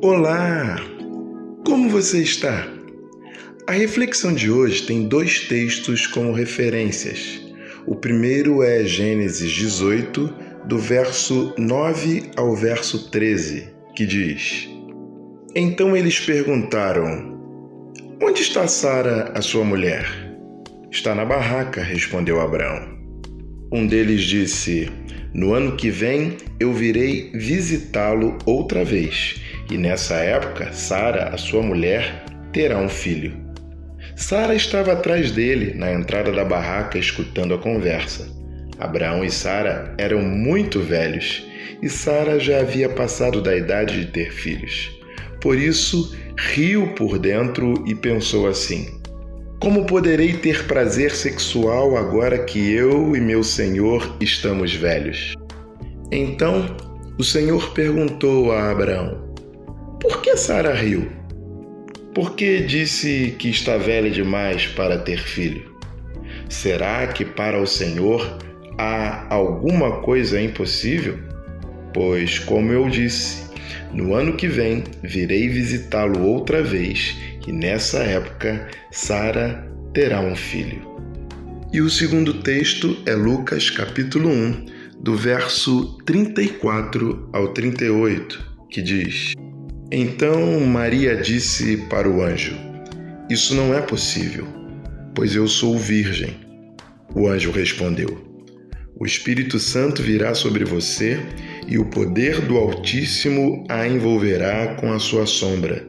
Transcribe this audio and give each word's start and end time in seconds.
Olá! 0.00 0.76
Como 1.66 1.88
você 1.88 2.22
está? 2.22 2.68
A 3.66 3.72
reflexão 3.72 4.32
de 4.32 4.48
hoje 4.48 4.86
tem 4.86 5.08
dois 5.08 5.48
textos 5.48 6.06
como 6.06 6.32
referências. 6.32 7.40
O 7.84 7.96
primeiro 7.96 8.62
é 8.62 8.84
Gênesis 8.84 9.50
18, 9.50 10.32
do 10.66 10.78
verso 10.78 11.52
9 11.58 12.30
ao 12.36 12.54
verso 12.54 13.10
13, 13.10 13.70
que 13.96 14.06
diz: 14.06 14.68
Então 15.52 15.96
eles 15.96 16.20
perguntaram: 16.20 17.36
Onde 18.22 18.42
está 18.42 18.68
Sara, 18.68 19.32
a 19.34 19.42
sua 19.42 19.64
mulher? 19.64 20.06
Está 20.92 21.12
na 21.12 21.24
barraca, 21.24 21.82
respondeu 21.82 22.40
Abraão. 22.40 22.96
Um 23.72 23.84
deles 23.84 24.22
disse: 24.22 24.88
No 25.34 25.54
ano 25.54 25.76
que 25.76 25.90
vem 25.90 26.36
eu 26.60 26.72
virei 26.72 27.32
visitá-lo 27.34 28.38
outra 28.46 28.84
vez, 28.84 29.47
e 29.70 29.76
nessa 29.76 30.14
época 30.16 30.72
Sara, 30.72 31.28
a 31.28 31.36
sua 31.36 31.62
mulher, 31.62 32.24
terá 32.52 32.78
um 32.78 32.88
filho. 32.88 33.36
Sara 34.16 34.54
estava 34.54 34.92
atrás 34.92 35.30
dele, 35.30 35.74
na 35.74 35.92
entrada 35.92 36.32
da 36.32 36.44
barraca, 36.44 36.98
escutando 36.98 37.54
a 37.54 37.58
conversa. 37.58 38.28
Abraão 38.78 39.24
e 39.24 39.30
Sara 39.30 39.94
eram 39.98 40.20
muito 40.20 40.80
velhos, 40.80 41.46
e 41.82 41.88
Sara 41.88 42.38
já 42.38 42.60
havia 42.60 42.88
passado 42.88 43.40
da 43.40 43.56
idade 43.56 44.00
de 44.00 44.12
ter 44.12 44.32
filhos. 44.32 44.90
Por 45.40 45.56
isso, 45.56 46.16
riu 46.36 46.94
por 46.94 47.18
dentro 47.18 47.84
e 47.86 47.94
pensou 47.94 48.46
assim: 48.48 48.98
como 49.60 49.86
poderei 49.86 50.34
ter 50.34 50.66
prazer 50.66 51.10
sexual 51.10 51.96
agora 51.96 52.44
que 52.44 52.72
eu 52.72 53.16
e 53.16 53.20
meu 53.20 53.42
senhor 53.42 54.16
estamos 54.20 54.72
velhos? 54.72 55.34
Então 56.12 56.76
o 57.18 57.24
Senhor 57.24 57.72
perguntou 57.72 58.52
a 58.52 58.70
Abraão: 58.70 59.27
Por 60.00 60.22
que 60.22 60.36
Sara 60.36 60.74
riu? 60.74 61.08
Por 62.14 62.36
que 62.36 62.60
disse 62.60 63.34
que 63.36 63.50
está 63.50 63.76
velha 63.76 64.08
demais 64.08 64.66
para 64.68 64.96
ter 64.98 65.18
filho? 65.18 65.76
Será 66.48 67.06
que 67.08 67.24
para 67.24 67.60
o 67.60 67.66
Senhor 67.66 68.38
há 68.78 69.26
alguma 69.28 70.00
coisa 70.00 70.40
impossível? 70.40 71.18
Pois, 71.92 72.38
como 72.38 72.72
eu 72.72 72.88
disse, 72.88 73.50
no 73.92 74.14
ano 74.14 74.36
que 74.36 74.46
vem 74.46 74.84
virei 75.02 75.48
visitá-lo 75.48 76.22
outra 76.22 76.62
vez 76.62 77.16
e 77.44 77.52
nessa 77.52 77.98
época 77.98 78.68
Sara 78.92 79.68
terá 79.92 80.20
um 80.20 80.36
filho. 80.36 80.80
E 81.72 81.80
o 81.80 81.90
segundo 81.90 82.34
texto 82.34 82.96
é 83.04 83.14
Lucas 83.14 83.68
capítulo 83.68 84.28
1, 84.28 84.66
do 85.00 85.16
verso 85.16 85.98
34 86.04 87.28
ao 87.32 87.48
38, 87.48 88.56
que 88.70 88.80
diz: 88.80 89.34
Então 89.90 90.60
Maria 90.60 91.16
disse 91.16 91.78
para 91.88 92.08
o 92.08 92.22
anjo: 92.22 92.54
Isso 93.30 93.54
não 93.54 93.72
é 93.72 93.80
possível, 93.80 94.46
pois 95.14 95.34
eu 95.34 95.48
sou 95.48 95.78
virgem. 95.78 96.36
O 97.14 97.26
anjo 97.26 97.50
respondeu: 97.50 98.44
O 98.98 99.06
Espírito 99.06 99.58
Santo 99.58 100.02
virá 100.02 100.34
sobre 100.34 100.62
você 100.62 101.18
e 101.66 101.78
o 101.78 101.86
poder 101.86 102.42
do 102.42 102.58
Altíssimo 102.58 103.64
a 103.66 103.88
envolverá 103.88 104.74
com 104.74 104.92
a 104.92 104.98
sua 104.98 105.24
sombra. 105.24 105.88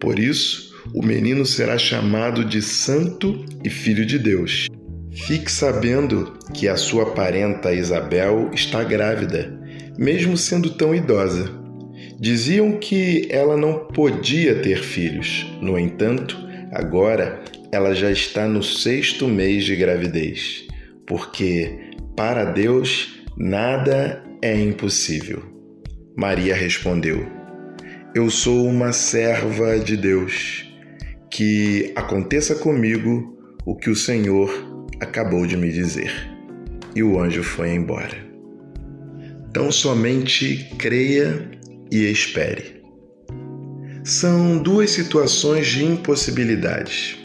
Por 0.00 0.18
isso, 0.18 0.74
o 0.92 1.04
menino 1.04 1.46
será 1.46 1.78
chamado 1.78 2.44
de 2.44 2.60
Santo 2.60 3.44
e 3.62 3.70
Filho 3.70 4.04
de 4.04 4.18
Deus. 4.18 4.66
Fique 5.12 5.50
sabendo 5.50 6.36
que 6.52 6.66
a 6.66 6.76
sua 6.76 7.12
parenta 7.12 7.72
Isabel 7.72 8.50
está 8.52 8.82
grávida, 8.82 9.56
mesmo 9.96 10.36
sendo 10.36 10.70
tão 10.70 10.92
idosa. 10.92 11.65
Diziam 12.18 12.72
que 12.78 13.28
ela 13.30 13.56
não 13.56 13.86
podia 13.88 14.62
ter 14.62 14.82
filhos, 14.82 15.46
no 15.60 15.78
entanto, 15.78 16.36
agora 16.72 17.42
ela 17.70 17.94
já 17.94 18.10
está 18.10 18.48
no 18.48 18.62
sexto 18.62 19.28
mês 19.28 19.64
de 19.64 19.76
gravidez, 19.76 20.66
porque 21.06 21.90
para 22.16 22.44
Deus 22.44 23.22
nada 23.36 24.24
é 24.40 24.58
impossível. 24.58 25.42
Maria 26.16 26.54
respondeu: 26.54 27.26
Eu 28.14 28.30
sou 28.30 28.66
uma 28.66 28.92
serva 28.92 29.78
de 29.78 29.94
Deus 29.94 30.64
que 31.30 31.92
aconteça 31.94 32.54
comigo 32.54 33.36
o 33.66 33.76
que 33.76 33.90
o 33.90 33.96
Senhor 33.96 34.50
acabou 35.00 35.46
de 35.46 35.56
me 35.56 35.70
dizer. 35.70 36.10
E 36.94 37.02
o 37.02 37.20
anjo 37.20 37.42
foi 37.42 37.74
embora. 37.74 38.16
Tão 39.52 39.70
somente 39.70 40.70
creia 40.78 41.50
e 41.90 42.10
espere. 42.10 42.82
São 44.04 44.58
duas 44.58 44.90
situações 44.90 45.66
de 45.66 45.84
impossibilidades, 45.84 47.16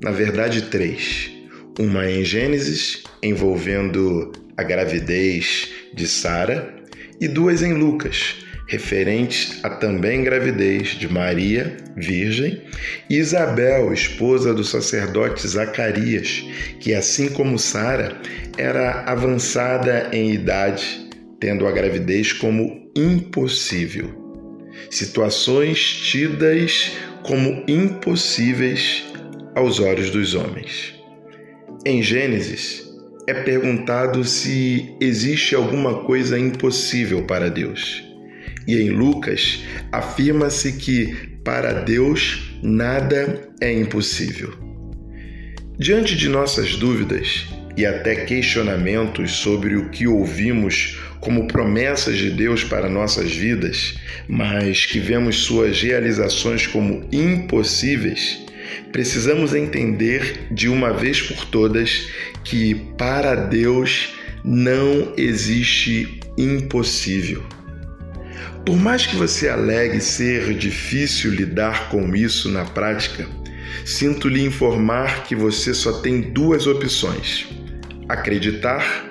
na 0.00 0.10
verdade, 0.10 0.62
três. 0.62 1.30
Uma 1.78 2.08
em 2.08 2.24
Gênesis, 2.24 3.02
envolvendo 3.22 4.32
a 4.56 4.62
gravidez 4.62 5.68
de 5.94 6.06
Sara, 6.06 6.74
e 7.20 7.26
duas 7.26 7.62
em 7.62 7.72
Lucas, 7.72 8.36
referentes 8.68 9.58
à 9.64 9.70
também 9.70 10.22
gravidez 10.22 10.90
de 10.90 11.08
Maria, 11.08 11.76
virgem, 11.96 12.62
e 13.10 13.16
Isabel, 13.16 13.92
esposa 13.92 14.54
do 14.54 14.62
sacerdote 14.62 15.46
Zacarias, 15.48 16.44
que, 16.78 16.94
assim 16.94 17.28
como 17.28 17.58
Sara, 17.58 18.20
era 18.56 19.02
avançada 19.04 20.10
em 20.12 20.32
idade, 20.32 21.07
tendo 21.40 21.66
a 21.66 21.72
gravidez 21.72 22.32
como 22.32 22.90
impossível. 22.96 24.10
Situações 24.90 25.78
tidas 25.80 26.92
como 27.22 27.64
impossíveis 27.68 29.04
aos 29.54 29.80
olhos 29.80 30.10
dos 30.10 30.34
homens. 30.34 30.94
Em 31.84 32.02
Gênesis, 32.02 32.88
é 33.28 33.34
perguntado 33.34 34.24
se 34.24 34.96
existe 35.00 35.54
alguma 35.54 36.02
coisa 36.04 36.38
impossível 36.38 37.24
para 37.24 37.50
Deus. 37.50 38.02
E 38.66 38.76
em 38.76 38.88
Lucas, 38.88 39.64
afirma-se 39.92 40.72
que 40.72 41.38
para 41.44 41.72
Deus 41.72 42.58
nada 42.62 43.50
é 43.60 43.72
impossível. 43.72 44.54
Diante 45.78 46.16
de 46.16 46.28
nossas 46.28 46.76
dúvidas 46.76 47.46
e 47.78 47.86
até 47.86 48.16
questionamentos 48.16 49.36
sobre 49.36 49.76
o 49.76 49.88
que 49.88 50.04
ouvimos 50.04 50.98
como 51.20 51.46
promessas 51.46 52.18
de 52.18 52.28
Deus 52.28 52.64
para 52.64 52.88
nossas 52.88 53.30
vidas, 53.30 53.94
mas 54.26 54.84
que 54.84 54.98
vemos 54.98 55.44
suas 55.44 55.80
realizações 55.80 56.66
como 56.66 57.08
impossíveis, 57.12 58.44
precisamos 58.90 59.54
entender 59.54 60.48
de 60.50 60.68
uma 60.68 60.92
vez 60.92 61.22
por 61.22 61.44
todas 61.46 62.08
que 62.42 62.74
para 62.98 63.36
Deus 63.36 64.12
não 64.44 65.12
existe 65.16 66.18
impossível. 66.36 67.44
Por 68.66 68.76
mais 68.76 69.06
que 69.06 69.14
você 69.14 69.48
alegue 69.48 70.00
ser 70.00 70.52
difícil 70.54 71.30
lidar 71.30 71.90
com 71.90 72.12
isso 72.16 72.48
na 72.48 72.64
prática, 72.64 73.24
sinto 73.84 74.28
lhe 74.28 74.44
informar 74.44 75.22
que 75.22 75.36
você 75.36 75.72
só 75.72 76.00
tem 76.00 76.20
duas 76.20 76.66
opções: 76.66 77.57
acreditar 78.08 79.08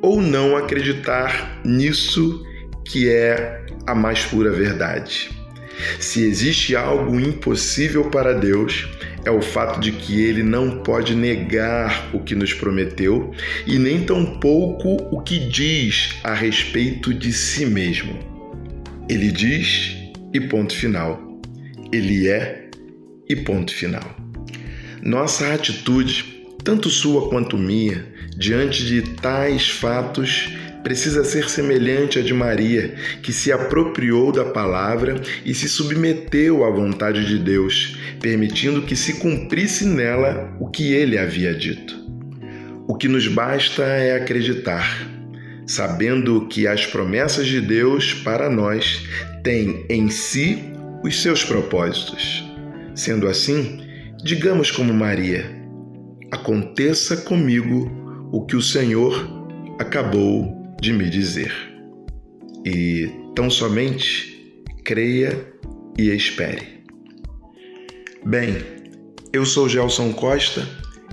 ou 0.00 0.20
não 0.20 0.56
acreditar 0.56 1.60
nisso 1.64 2.44
que 2.84 3.10
é 3.10 3.64
a 3.86 3.94
mais 3.94 4.24
pura 4.24 4.50
verdade. 4.50 5.30
Se 5.98 6.22
existe 6.22 6.74
algo 6.74 7.20
impossível 7.20 8.08
para 8.10 8.32
Deus, 8.32 8.88
é 9.24 9.30
o 9.30 9.42
fato 9.42 9.80
de 9.80 9.92
que 9.92 10.22
ele 10.22 10.42
não 10.42 10.82
pode 10.82 11.14
negar 11.14 12.08
o 12.14 12.20
que 12.20 12.34
nos 12.34 12.54
prometeu 12.54 13.32
e 13.66 13.78
nem 13.78 14.04
tampouco 14.04 14.96
o 15.10 15.20
que 15.20 15.38
diz 15.38 16.16
a 16.22 16.32
respeito 16.32 17.12
de 17.12 17.32
si 17.32 17.66
mesmo. 17.66 18.18
Ele 19.08 19.30
diz 19.30 19.96
e 20.32 20.40
ponto 20.40 20.74
final. 20.74 21.40
Ele 21.92 22.28
é 22.28 22.70
e 23.28 23.36
ponto 23.36 23.74
final. 23.74 24.16
Nossa 25.02 25.52
atitude, 25.52 26.35
tanto 26.66 26.90
sua 26.90 27.28
quanto 27.28 27.56
minha, 27.56 28.04
diante 28.36 28.84
de 28.84 29.00
tais 29.00 29.70
fatos, 29.70 30.50
precisa 30.82 31.22
ser 31.22 31.48
semelhante 31.48 32.18
à 32.18 32.22
de 32.22 32.34
Maria, 32.34 32.92
que 33.22 33.32
se 33.32 33.52
apropriou 33.52 34.32
da 34.32 34.44
palavra 34.44 35.22
e 35.44 35.54
se 35.54 35.68
submeteu 35.68 36.64
à 36.64 36.70
vontade 36.70 37.24
de 37.24 37.38
Deus, 37.38 37.96
permitindo 38.20 38.82
que 38.82 38.96
se 38.96 39.14
cumprisse 39.14 39.86
nela 39.86 40.56
o 40.60 40.68
que 40.68 40.92
ele 40.92 41.16
havia 41.16 41.54
dito. 41.54 42.04
O 42.88 42.96
que 42.96 43.06
nos 43.06 43.28
basta 43.28 43.84
é 43.84 44.16
acreditar 44.16 45.14
sabendo 45.66 46.46
que 46.46 46.66
as 46.66 46.86
promessas 46.86 47.46
de 47.46 47.60
Deus 47.60 48.14
para 48.14 48.48
nós 48.48 49.04
têm 49.42 49.84
em 49.90 50.08
si 50.08 50.62
os 51.02 51.20
seus 51.20 51.44
propósitos. 51.44 52.44
Sendo 52.94 53.26
assim, 53.26 53.82
digamos 54.22 54.70
como 54.70 54.94
Maria: 54.94 55.65
aconteça 56.30 57.16
comigo 57.18 57.90
o 58.32 58.44
que 58.44 58.56
o 58.56 58.62
Senhor 58.62 59.28
acabou 59.78 60.74
de 60.80 60.92
me 60.92 61.08
dizer. 61.08 61.52
E 62.64 63.10
tão 63.34 63.48
somente 63.48 64.64
creia 64.84 65.46
e 65.98 66.10
espere. 66.10 66.84
Bem, 68.24 68.56
eu 69.32 69.46
sou 69.46 69.68
Gelson 69.68 70.12
Costa 70.12 70.66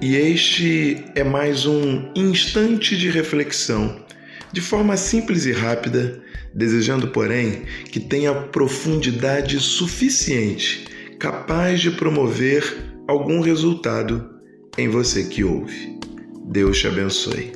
e 0.00 0.16
este 0.16 1.04
é 1.14 1.22
mais 1.22 1.66
um 1.66 2.10
instante 2.14 2.96
de 2.96 3.10
reflexão, 3.10 4.04
de 4.52 4.60
forma 4.60 4.96
simples 4.96 5.44
e 5.46 5.52
rápida, 5.52 6.22
desejando, 6.54 7.08
porém, 7.08 7.62
que 7.90 8.00
tenha 8.00 8.34
profundidade 8.34 9.58
suficiente, 9.60 10.86
capaz 11.18 11.80
de 11.80 11.90
promover 11.90 12.62
algum 13.06 13.40
resultado 13.40 14.33
em 14.76 14.88
você 14.88 15.24
que 15.24 15.44
ouve. 15.44 15.98
Deus 16.46 16.78
te 16.78 16.88
abençoe. 16.88 17.52